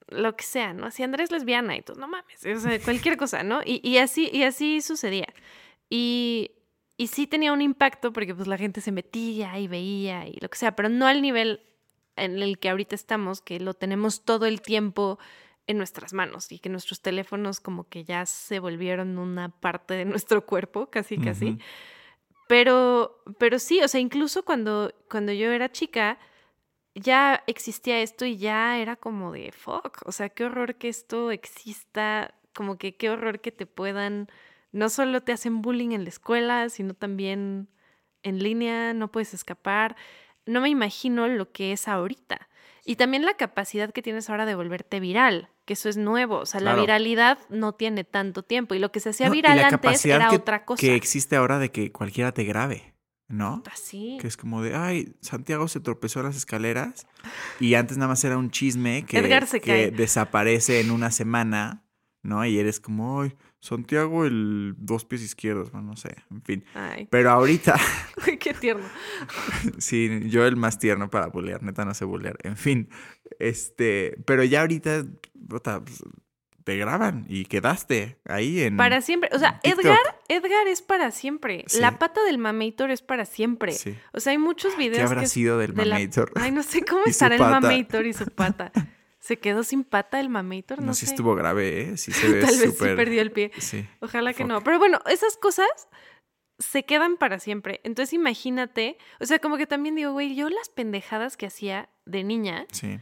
[0.08, 0.86] lo que sea, ¿no?
[0.86, 3.60] Así Andrés lesbiana y todo, no mames, o sea, cualquier cosa, ¿no?
[3.64, 5.26] Y, y así, y así sucedía.
[5.90, 6.50] Y,
[6.96, 10.48] y sí tenía un impacto porque pues la gente se metía y veía y lo
[10.48, 11.60] que sea, pero no al nivel
[12.16, 15.18] en el que ahorita estamos, que lo tenemos todo el tiempo
[15.66, 20.04] en nuestras manos y que nuestros teléfonos como que ya se volvieron una parte de
[20.04, 21.58] nuestro cuerpo, casi, casi.
[22.46, 26.18] Pero, pero sí, o sea, incluso cuando, cuando yo era chica,
[26.94, 30.02] ya existía esto y ya era como de fuck.
[30.04, 34.28] O sea, qué horror que esto exista, como que qué horror que te puedan,
[34.74, 37.68] no solo te hacen bullying en la escuela, sino también
[38.24, 39.94] en línea, no puedes escapar.
[40.46, 42.48] No me imagino lo que es ahorita.
[42.84, 46.38] Y también la capacidad que tienes ahora de volverte viral, que eso es nuevo.
[46.38, 48.74] O sea, la viralidad no tiene tanto tiempo.
[48.74, 50.80] Y lo que se hacía No, viral antes era que, otra cosa.
[50.80, 52.94] que existe ahora de que cualquiera te grabe,
[53.28, 53.62] ¿no?
[53.72, 54.18] Así.
[54.20, 57.06] Que es como de, ay, Santiago se tropezó en las escaleras
[57.60, 59.90] y antes nada más era un chisme que, Edgar se que cae.
[59.92, 61.84] desaparece en una semana,
[62.22, 62.44] ¿no?
[62.44, 63.34] Y eres como, ay,
[63.64, 66.64] Santiago el dos pies izquierdos, bueno, no sé, en fin.
[66.74, 67.74] Ay, Pero ahorita,
[68.26, 68.84] Uy, qué tierno.
[69.78, 72.90] sí, yo el más tierno para bulear, neta no sé bulear, en fin.
[73.38, 75.06] Este, pero ya ahorita,
[75.48, 76.02] puta, pues,
[76.62, 78.76] te graban y quedaste ahí en...
[78.76, 79.30] Para siempre.
[79.32, 79.60] O sea.
[79.62, 79.98] Edgar,
[80.28, 81.64] Edgar es para siempre.
[81.66, 81.80] Sí.
[81.80, 83.72] La pata del mamator es para siempre.
[83.72, 83.96] Sí.
[84.12, 84.98] O sea, hay muchos videos.
[84.98, 85.96] ¿Qué habrá que sido del de la-?
[86.36, 88.72] Ay, no sé cómo estará el mamator y su pata.
[89.24, 90.80] ¿Se quedó sin pata el mamator?
[90.80, 91.12] No, No, sé si sé.
[91.14, 91.96] estuvo grave, ¿eh?
[91.96, 93.52] Sí se ve Tal vez sí perdió el pie.
[93.56, 93.88] Sí.
[94.00, 94.48] Ojalá que Fuck.
[94.52, 94.62] no.
[94.62, 95.66] Pero bueno, esas cosas
[96.58, 97.80] se quedan para siempre.
[97.84, 102.22] Entonces imagínate, o sea, como que también digo, güey, yo las pendejadas que hacía de
[102.22, 103.00] niña, Sí.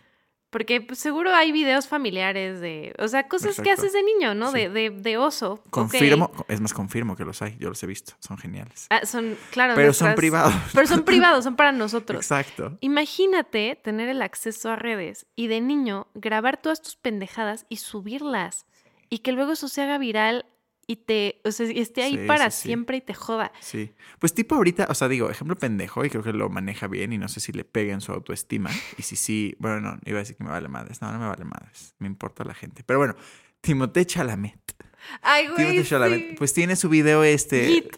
[0.53, 4.53] Porque pues, seguro hay videos familiares de, o sea, cosas que haces de niño, ¿no?
[4.53, 4.59] Sí.
[4.59, 5.65] De, de, de oso.
[5.71, 7.57] Confirmo, es más, confirmo que los hay.
[7.59, 8.13] Yo los he visto.
[8.19, 8.87] Son geniales.
[8.91, 9.73] Ah, son, claro.
[9.75, 10.53] Pero son privados.
[10.75, 12.19] Pero son privados, son para nosotros.
[12.19, 12.77] Exacto.
[12.81, 18.67] Imagínate tener el acceso a redes y de niño grabar todas tus pendejadas y subirlas.
[19.09, 20.45] Y que luego eso se haga viral
[20.93, 22.69] y te, o sea, esté ahí Sí, para sí, sí.
[22.69, 23.51] siempre y te joda.
[23.61, 23.93] Sí.
[24.19, 27.19] Pues tipo ahorita, o sea, digo, ejemplo pendejo y creo que lo maneja bien y
[27.19, 28.71] no sé si le pega en su autoestima.
[28.99, 31.01] Y si sí, bueno, no, iba a decir que me vale madres.
[31.01, 31.95] No, no me vale madres.
[31.99, 32.83] Me importa la gente.
[32.85, 33.15] Pero bueno,
[33.61, 34.59] Timothée Chalamet.
[35.23, 35.57] Ay, güey.
[35.57, 37.97] Timothée Chalamet, pues tiene su video este Git.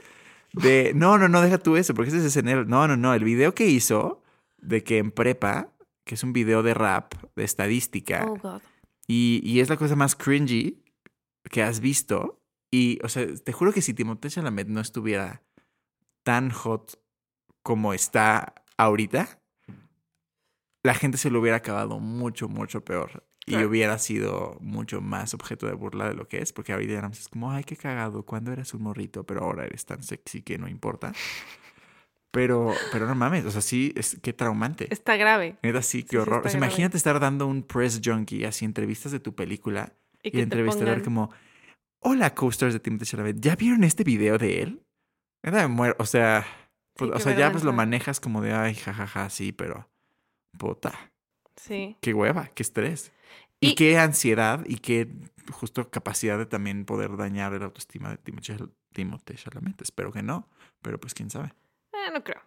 [0.52, 0.92] de...
[0.94, 2.68] No, no, no, deja tú eso, porque ese es en el...
[2.68, 4.22] No, no, no, el video que hizo
[4.59, 5.68] de que en prepa,
[6.04, 8.61] que es un video de rap, de estadística, Oh, God.
[9.07, 10.80] y, y es la cosa más cringy
[11.50, 12.40] que has visto.
[12.76, 15.42] Y, o sea, te juro que si Timothée Chalamet no estuviera
[16.24, 17.00] tan hot
[17.62, 19.40] como está ahorita,
[20.82, 23.24] la gente se lo hubiera acabado mucho, mucho peor.
[23.46, 27.20] Y hubiera sido mucho más objeto de burla de lo que es, porque ahorita más
[27.20, 30.56] es como, ay, qué cagado, cuando eras un morrito, pero ahora eres tan sexy que
[30.58, 31.12] no importa.
[32.30, 34.92] Pero, pero no mames, o sea, sí, es, qué traumante.
[34.92, 35.58] Está grave.
[35.62, 36.44] Neta, sí, Sí, qué sí, horror.
[36.44, 40.30] O sea, imagínate estar dando un press junkie, así entrevistas de tu película Y y,
[40.32, 41.30] que el te entrevistador pongan- como,
[42.04, 44.82] hola co-stars de Timothée Chalamet, ¿ya vieron este video de él?
[45.42, 45.96] Neta, me muero.
[45.98, 46.46] O sea,
[46.94, 49.88] pues, Sí, o sea ya pues lo manejas como de, ay, jajaja, sí, pero
[50.58, 51.12] puta,
[51.56, 51.96] Sí.
[52.00, 53.12] qué hueva, qué estrés.
[53.60, 55.08] Y, Y- qué ansiedad y qué
[55.50, 58.18] justo capacidad de también poder dañar el autoestima de
[58.92, 59.80] Timothée Chalamet.
[59.82, 60.48] Espero que no,
[60.82, 61.52] pero pues quién sabe.
[61.92, 62.40] Ah, no creo.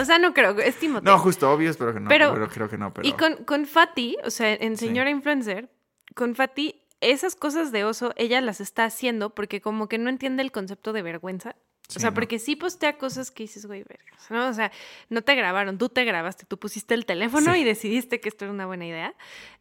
[0.00, 0.58] O sea, no creo.
[0.58, 1.04] Es Timothée.
[1.04, 3.06] No, justo, obvio, espero que no, Pero- pero, creo que no, pero...
[3.06, 4.86] Y con, con Fati, o sea, en Sí.
[4.86, 5.70] Señora Influencer,
[6.14, 10.42] con Fati, esas cosas de oso, ella las está haciendo porque como que no entiende
[10.42, 11.56] el concepto de vergüenza.
[11.88, 12.14] Sí, o sea, no.
[12.14, 14.48] porque sí postea cosas que dices, güey, vergas, ¿no?
[14.48, 14.70] O sea,
[15.08, 17.60] no te grabaron, tú te grabaste, tú pusiste el teléfono Sí.
[17.60, 19.14] y decidiste que esto era una buena idea.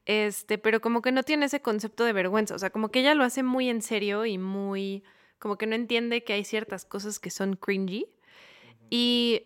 [0.05, 2.53] Este, pero como que no tiene ese concepto de vergüenza.
[2.55, 5.03] O sea, como que ella lo hace muy en serio y muy.
[5.39, 8.07] como que no entiende que hay ciertas cosas que son cringy.
[8.89, 9.43] Y,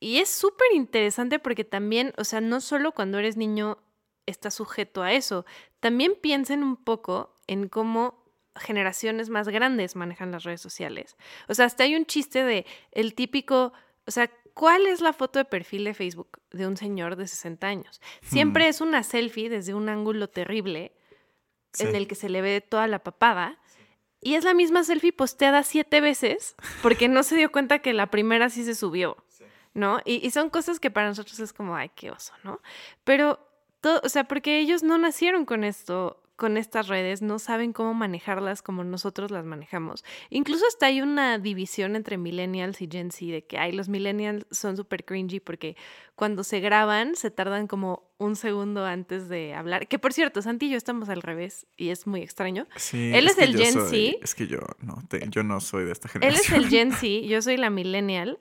[0.00, 3.78] y es súper interesante porque también, o sea, no solo cuando eres niño
[4.26, 5.44] estás sujeto a eso,
[5.80, 8.22] también piensen un poco en cómo
[8.56, 11.16] generaciones más grandes manejan las redes sociales.
[11.48, 13.72] O sea, hasta hay un chiste de el típico,
[14.06, 17.66] o sea, ¿cuál es la foto de perfil de Facebook de un señor de 60
[17.66, 18.00] años?
[18.22, 18.68] Siempre Hmm.
[18.68, 20.92] es una selfie desde un ángulo terrible
[21.78, 23.58] en el que se le ve toda la papada.
[24.20, 28.08] Y es la misma selfie posteada siete veces porque no se dio cuenta que la
[28.10, 29.16] primera sí se subió,
[29.74, 30.00] ¿no?
[30.04, 32.60] Y, y son cosas que para nosotros es como, ay, qué oso, ¿no?
[33.02, 33.40] Pero,
[33.82, 37.94] todo, o sea, porque ellos no nacieron con esto, con estas redes, no saben cómo
[37.94, 40.02] manejarlas como nosotros las manejamos.
[40.30, 44.46] Incluso hasta hay una división entre millennials y Gen Z de que, ay, los millennials
[44.50, 45.76] son súper cringy porque
[46.16, 49.86] cuando se graban se tardan como un segundo antes de hablar.
[49.86, 52.66] Que por cierto, Santi y yo estamos al revés y es muy extraño.
[52.76, 54.18] Sí, Él es el Gen soy- Z.
[54.24, 56.56] Es que yo no, te- yo no soy de esta Él es generación.
[56.64, 58.40] el Gen Z, yo soy la millennial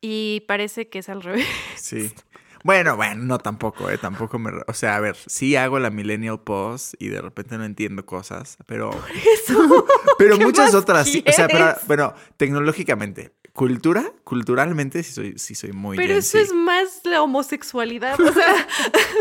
[0.00, 1.46] y parece que es al revés.
[1.76, 2.10] Sí.
[2.66, 3.96] Bueno, bueno, no tampoco, ¿eh?
[3.96, 4.50] Tampoco me...
[4.66, 8.58] O sea, a ver, sí hago la millennial pause y de repente no entiendo cosas,
[8.66, 8.90] pero...
[9.34, 9.86] Eso.
[10.18, 11.22] Pero ¿qué muchas otras sí.
[11.28, 13.34] O sea, pero, bueno, tecnológicamente.
[13.52, 18.66] Cultura, culturalmente sí soy, sí soy muy Pero eso es más la homosexualidad, o sea,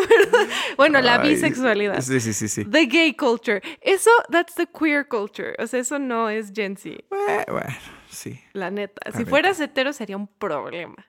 [0.77, 2.01] bueno, la Ay, bisexualidad.
[2.01, 2.65] Sí, sí, sí, sí.
[2.65, 3.61] The gay culture.
[3.81, 5.53] Eso, that's the queer culture.
[5.59, 7.75] O sea, eso no es Gen Z, Bueno, bueno,
[8.09, 8.39] sí.
[8.53, 9.01] la neta.
[9.05, 9.29] La si neta.
[9.29, 11.05] fueras hetero sería un problema.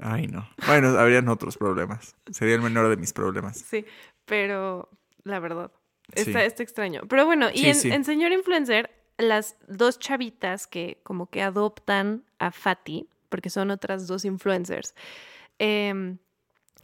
[0.00, 0.48] Ay, no.
[0.66, 2.16] Bueno, habrían otros problemas.
[2.30, 3.58] Sería el menor de mis problemas.
[3.58, 3.84] Sí,
[4.24, 4.88] pero
[5.24, 5.70] la verdad,
[6.12, 6.46] está, Sí.
[6.46, 7.02] está extraño.
[7.08, 7.90] Pero bueno, y Sí, en, sí.
[7.92, 14.06] en Señor Influencer, las dos chavitas que como que adoptan a Fati, porque son otras
[14.06, 14.94] dos influencers,
[15.58, 16.16] em,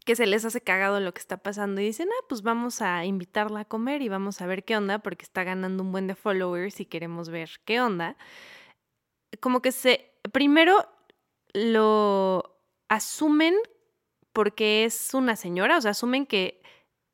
[0.04, 3.04] que se les hace cagado lo que está pasando y dicen, ah, pues vamos a
[3.06, 6.14] invitarla a comer y vamos a ver qué onda, porque está ganando un buen de
[6.14, 8.16] followers y queremos ver qué onda.
[9.40, 10.86] Como que se, primero
[11.54, 12.55] lo
[12.88, 13.54] asumen
[14.32, 16.60] porque es una señora, o sea, asumen que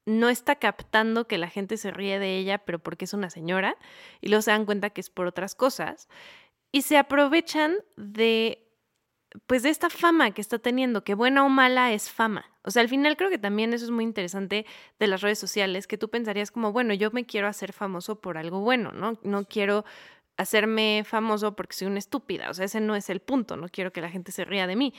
[0.06, 3.76] no está captando que la gente se ríe de ella, pero porque es una señora,
[4.20, 6.08] y luego se dan cuenta que es por otras cosas,
[6.72, 8.66] y se aprovechan de,
[9.46, 12.50] pues, de esta fama que está teniendo, que buena o mala es fama.
[12.64, 14.66] O sea, al final creo que también eso es muy interesante
[14.98, 18.38] de las redes sociales, que tú pensarías como, bueno, yo me quiero hacer famoso por
[18.38, 19.18] algo bueno, ¿no?
[19.22, 19.84] No quiero
[20.36, 23.92] hacerme famoso porque soy una estúpida, o sea, ese no es el punto, no quiero
[23.92, 24.94] que la gente se ría de mí,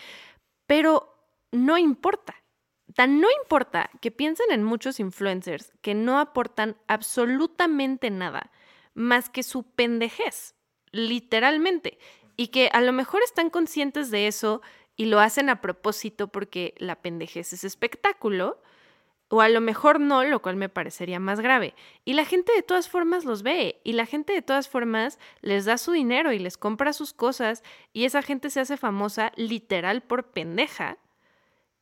[0.73, 1.15] pero
[1.51, 2.33] no importa.
[2.95, 8.51] Tan no importa que piensen en muchos influencers que no aportan absolutamente nada
[8.95, 10.55] más que su pendejez,
[10.91, 11.99] literalmente.
[12.37, 14.63] Y que a lo mejor están conscientes de eso
[14.95, 18.59] y lo hacen a propósito porque la pendejez es espectáculo.
[19.29, 21.73] O a lo mejor no, lo cual me parecería más grave.
[22.05, 23.81] Y la gente de todas formas los ve.
[23.83, 27.63] Y la gente de todas formas les da su dinero y les compra sus cosas.
[27.93, 30.97] Y esa gente se hace famosa literal por pendeja.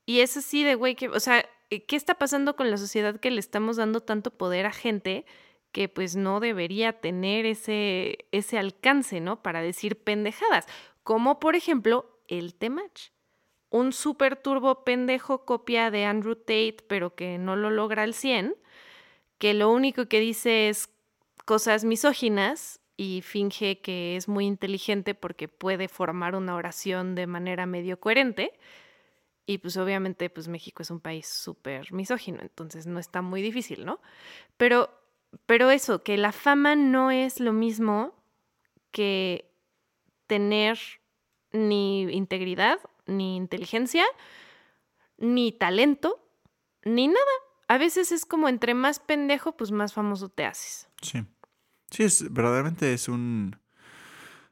[0.05, 3.31] Y es así de, güey, que, o sea, ¿qué está pasando con la sociedad que
[3.31, 5.25] le estamos dando tanto poder a gente
[5.71, 9.41] que pues no debería tener ese, ese alcance, ¿no?
[9.41, 10.67] Para decir pendejadas.
[11.03, 13.11] Como por ejemplo el Temach.
[13.71, 18.55] Un super turbo pendejo copia de Andrew Tate, pero que no lo logra al 100,
[19.39, 20.89] que lo único que dice es
[21.45, 27.65] cosas misóginas y finge que es muy inteligente porque puede formar una oración de manera
[27.65, 28.53] medio coherente.
[29.47, 33.85] Y pues obviamente pues México es un país súper misógino, entonces no está muy difícil,
[33.85, 33.99] ¿no?
[34.57, 34.91] Pero
[35.45, 38.13] pero eso, que la fama no es lo mismo
[38.91, 39.49] que
[40.27, 40.77] tener
[41.51, 42.79] ni integridad,
[43.11, 44.05] ni inteligencia,
[45.17, 46.27] ni talento,
[46.83, 47.19] ni nada.
[47.67, 50.87] A veces es como entre más pendejo, pues más famoso te haces.
[51.01, 51.23] Sí.
[51.89, 53.57] Sí, es, verdaderamente es un.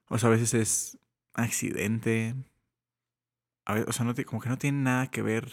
[0.10, 0.98] O sea, a veces es
[1.34, 2.36] accidente.
[3.66, 5.50] o sea, no como que no tiene nada que ver.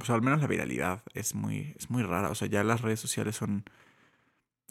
[0.00, 2.30] O sea, al menos la viralidad es muy, es muy rara.
[2.30, 3.64] O sea, ya las redes sociales son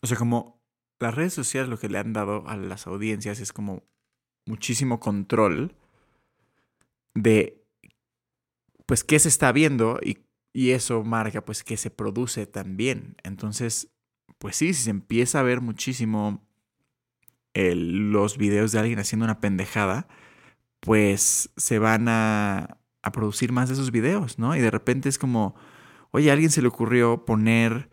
[0.02, 0.62] o sea, como
[1.00, 3.84] las redes sociales lo que le han dado a las audiencias es como
[4.46, 5.76] muchísimo control
[7.14, 7.64] de,
[8.86, 10.18] pues, qué se está viendo y,
[10.72, 13.16] eso marca, pues, qué se produce también.
[13.24, 13.90] Entonces,
[14.38, 16.46] pues sí, si se empieza a ver muchísimo
[17.54, 20.08] los videos de alguien haciendo una pendejada,
[20.80, 24.56] pues se van a, a producir más de esos videos, ¿no?
[24.56, 25.56] Y de repente es como,
[26.12, 27.90] oye, a alguien se le ocurrió poner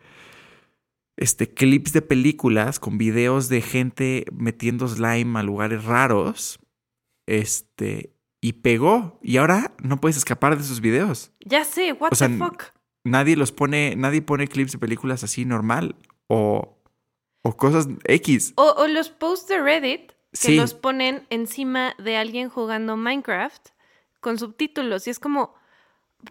[1.19, 6.61] este, clips de películas con videos de gente metiendo slime a lugares raros.
[7.27, 9.19] Este, y pegó.
[9.23, 11.33] Y ahora no puedes escapar de esos videos.
[11.45, 12.65] Ya sé, what the fuck.
[13.05, 15.97] Nadie los pone, nadie pone clips de películas así normal.
[16.27, 16.77] O,
[17.43, 18.53] o cosas X.
[18.57, 23.69] O, los posts de Reddit que los ponen encima de alguien jugando Minecraft
[24.21, 25.07] con subtítulos.
[25.07, 25.55] Y es como,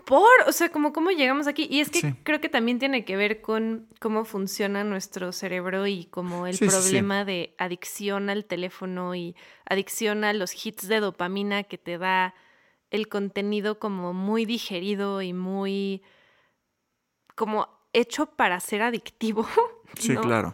[0.05, 1.67] por, o sea, como cómo llegamos aquí.
[1.69, 6.05] Y es que creo que también tiene que ver con cómo funciona nuestro cerebro y
[6.05, 11.77] como el problema de adicción al teléfono y adicción a los hits de dopamina que
[11.77, 12.35] te da
[12.91, 16.03] el contenido como muy digerido y muy
[17.35, 19.47] como hecho para ser adictivo.
[19.97, 20.53] Sí, claro.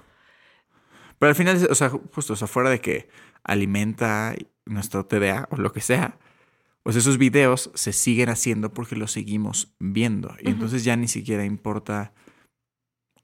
[1.17, 3.09] Pero al final, o sea, justo, o sea, fuera de que
[3.43, 6.19] alimenta nuestro TDA o lo que sea,
[6.83, 10.35] pues esos videos se siguen haciendo porque los seguimos viendo.
[10.41, 12.13] Y entonces ya ni siquiera importa,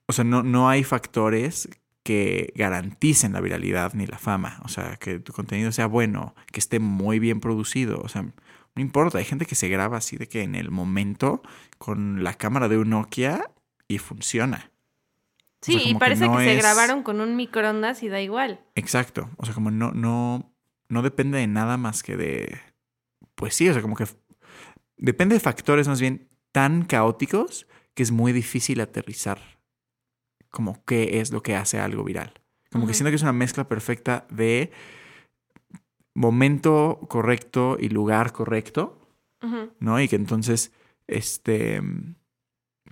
[0.06, 1.68] o sea, no, no hay factores
[2.02, 4.60] que garanticen la viralidad ni la fama.
[4.64, 8.00] O sea, que tu contenido sea bueno, que esté muy bien producido.
[8.00, 9.18] O sea, no importa.
[9.18, 11.42] Hay gente que se graba así de que en el momento
[11.76, 13.50] con la cámara de un Nokia
[13.88, 14.70] y funciona.
[15.60, 18.60] Sí, y parece que, se grabaron con un microondas y da igual.
[18.74, 19.28] Exacto.
[19.36, 20.50] O sea, como no, no,
[20.88, 22.58] no depende de nada más que de
[23.40, 24.04] pues sí, o sea, como que
[24.98, 29.40] depende de factores más bien tan caóticos que es muy difícil aterrizar
[30.50, 32.34] como qué es lo que hace algo viral.
[32.70, 34.72] Como que siento que es una mezcla perfecta de
[36.12, 39.08] momento correcto y lugar correcto,
[39.78, 39.98] ¿no?
[39.98, 40.70] Y que entonces,
[41.06, 41.80] este,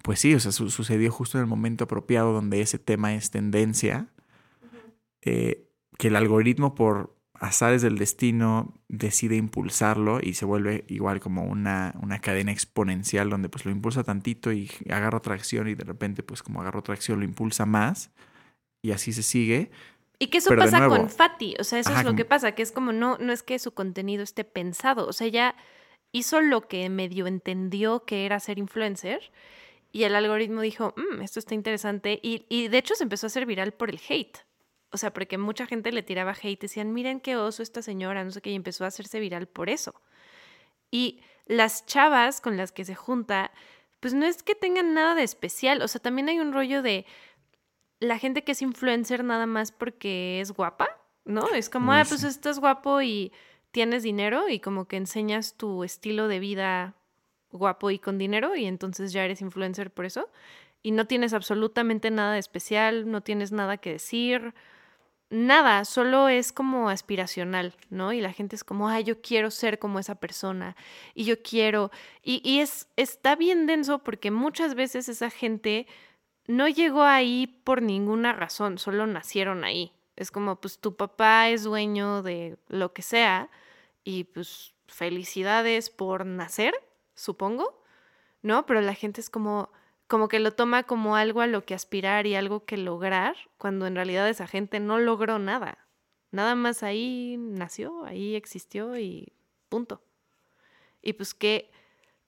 [0.03, 4.09] pues sí, o sea, sucedió justo en el momento apropiado donde ese tema es tendencia,
[5.21, 11.45] eh, que el algoritmo por azares del destino decide impulsarlo y se vuelve igual como
[11.45, 16.23] una, una, cadena exponencial donde pues lo impulsa tantito y agarra tracción y de repente
[16.23, 18.11] pues como agarra tracción lo impulsa más
[18.83, 19.71] y así se sigue.
[20.19, 22.73] Y que eso pasa con Fati, o sea, eso es lo que pasa, que es
[22.73, 25.55] como no, no es que su contenido esté pensado, o sea, ya
[26.11, 29.31] hizo lo que medio entendió que era ser influencer
[29.93, 33.29] y el algoritmo dijo, mm, esto está interesante y, y de hecho se empezó a
[33.29, 34.48] hacer viral por el hate
[34.91, 38.31] o sea, porque mucha gente le tiraba hate, decían, miren qué oso esta señora, no
[38.31, 39.95] sé qué, y empezó a hacerse viral por eso.
[40.91, 43.53] Y las chavas con las que se junta,
[44.01, 47.05] pues no es que tengan nada de especial, o sea, también hay un rollo de
[48.01, 50.89] la gente que es influencer nada más porque es guapa,
[51.25, 51.49] ¿no?
[51.51, 53.33] Es como, ah, pues estás guapo y
[53.71, 56.95] tienes dinero y como que enseñas tu estilo de vida
[57.51, 60.29] guapo y con dinero y entonces ya eres influencer por eso
[60.83, 64.55] y no tienes absolutamente nada de especial, no tienes nada que decir,
[65.31, 68.13] nada, solo es como aspiracional, ¿no?
[68.13, 70.77] Y la gente es como, ay, yo quiero ser como esa persona
[71.15, 71.91] y yo quiero,
[72.23, 75.87] y, y es, está bien denso porque muchas veces esa gente
[76.47, 79.93] no llegó ahí por ninguna razón, solo nacieron ahí.
[80.17, 83.51] Es como, pues tu papá es dueño de lo que sea
[84.03, 86.75] y pues felicidades por nacer,
[87.15, 87.83] supongo,
[88.43, 88.67] ¿no?
[88.67, 89.71] Pero la gente es como,
[90.09, 93.87] como que lo toma como algo a lo que aspirar y algo que lograr, cuando
[93.87, 95.87] en realidad esa gente no logró nada.
[96.31, 99.33] Nada más ahí nació, ahí existió y
[99.69, 100.03] punto.
[101.03, 101.71] Y pues que,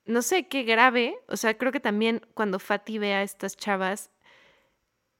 [0.04, 4.10] no sé, qué grave, o sea, creo que también cuando Fati ve a estas chavas,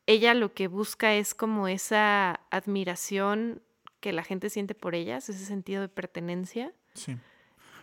[0.07, 3.63] ella lo que busca es como esa admiración
[4.01, 6.75] que la gente siente por ellas, ese sentido de pertenencia.
[6.95, 7.17] Sí.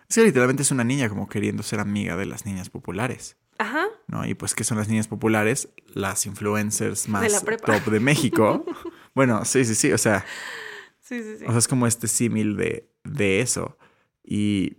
[0.08, 3.36] Es que literalmente es una niña como queriendo ser amiga de las niñas populares.
[3.58, 3.86] Ajá.
[4.06, 4.24] ¿no?
[4.26, 5.68] Y pues, ¿qué son las niñas populares?
[5.92, 8.64] Las influencers más top de México.
[9.14, 10.24] bueno, sí, sí, sí, o sea.
[11.00, 11.44] Sí, sí, sí.
[11.44, 13.76] O sea, es como este símil de, de eso.
[14.22, 14.78] Y,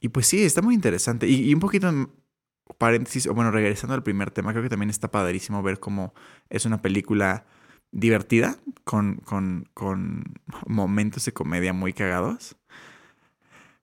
[0.00, 1.26] y pues sí, está muy interesante.
[1.26, 2.10] Y, y un poquito en
[2.78, 6.14] paréntesis, o bueno, regresando al primer tema, creo que también está padrísimo ver cómo
[6.48, 7.44] es una película
[7.90, 10.24] divertida, con, con, con
[10.66, 12.56] momentos de comedia muy cagados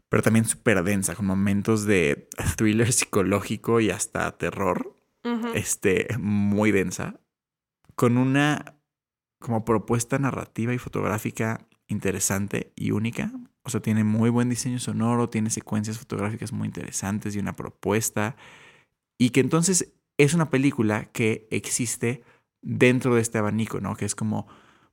[0.10, 4.95] pero también súper densa, con momentos de thriller psicológico y hasta terror,
[5.53, 7.20] este, muy densa,
[7.95, 8.80] con una
[9.39, 13.32] como propuesta narrativa y fotográfica interesante y única.
[13.64, 18.36] O sea, tiene muy buen diseño sonoro, tiene secuencias fotográficas muy interesantes y una propuesta.
[19.18, 22.24] Y que entonces es una película que existe
[22.62, 23.95] dentro de este abanico, ¿no?
[23.95, 24.47] Que es como,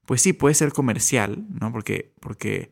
[0.05, 1.73] pues sí, puede ser comercial, ¿no?
[1.73, 2.71] Porque, porque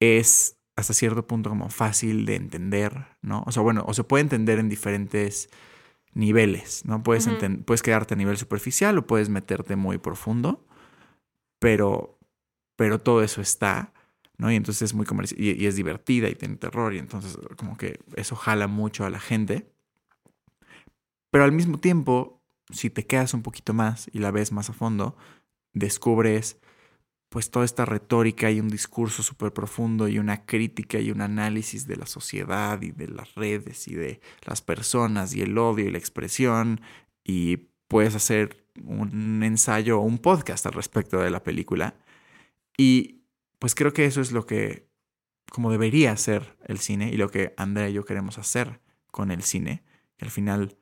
[0.00, 3.42] es hasta cierto punto como fácil de entender, ¿no?
[3.46, 5.50] O sea, bueno, o se puede entender en diferentes
[6.14, 7.02] niveles, ¿no?
[7.02, 7.28] Puedes,
[7.64, 10.66] puedes quedarte a nivel superficial o puedes meterte muy profundo,
[11.58, 12.18] pero,
[12.76, 13.92] pero todo eso está,
[14.38, 14.50] ¿no?
[14.50, 18.00] Y entonces es muy comercial y, es divertida y tiene terror y entonces como que
[18.16, 19.70] eso jala mucho a la gente.
[21.30, 24.72] Pero al mismo tiempo, si te quedas un poquito más y la ves más a
[24.72, 25.16] fondo,
[25.72, 26.58] descubres
[27.30, 31.86] pues toda esta retórica y un discurso súper profundo y una crítica y un análisis
[31.86, 35.92] de la sociedad y de las redes y de las personas y el odio y
[35.92, 36.80] la expresión
[37.24, 41.94] y puedes hacer un ensayo o un podcast al respecto de la película.
[42.76, 43.22] Y
[43.60, 44.88] pues creo que eso es lo que
[45.52, 48.80] como debería ser el cine y lo que Andrea y yo queremos hacer
[49.12, 49.84] con el cine,
[50.20, 50.76] al final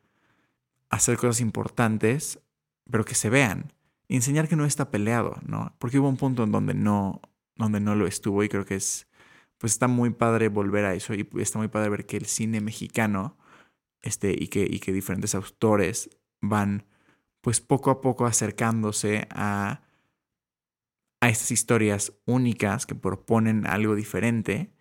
[0.89, 2.39] hacer cosas importantes
[2.91, 3.73] pero que se vean
[4.17, 5.75] enseñar que no está peleado, ¿no?
[5.79, 7.21] Porque hubo un punto en donde no,
[7.57, 9.09] donde no lo estuvo y creo que es,
[9.59, 12.61] pues está muy padre volver a eso y está muy padre ver que el cine
[12.61, 13.37] mexicano,
[14.03, 16.87] este, y que, y que diferentes autores van,
[17.41, 19.83] pues poco a poco acercándose a,
[21.21, 24.73] a estas historias únicas que proponen algo diferente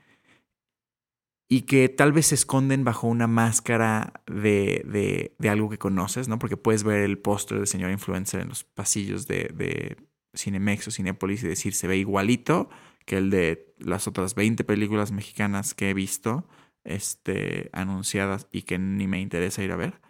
[1.50, 6.40] y que tal vez se esconden bajo una máscara de, de, algo que conoces, ¿no?
[6.40, 9.98] Porque puedes ver el póster del señor influencer en los pasillos de, de
[10.36, 12.70] Cinemex o Cinepolis y decir, se ve igualito
[13.06, 16.46] que el de las otras 20 películas mexicanas que he visto
[16.84, 20.02] este, anunciadas y que ni me interesa ir a ver.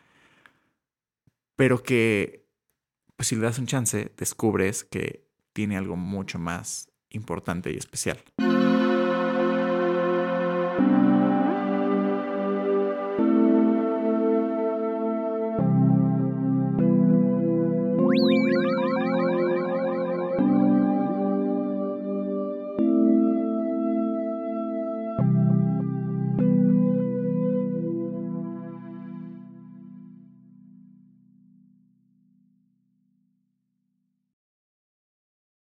[1.55, 2.47] Pero que,
[3.15, 8.19] pues si le das un chance, descubres que tiene algo mucho más importante y especial.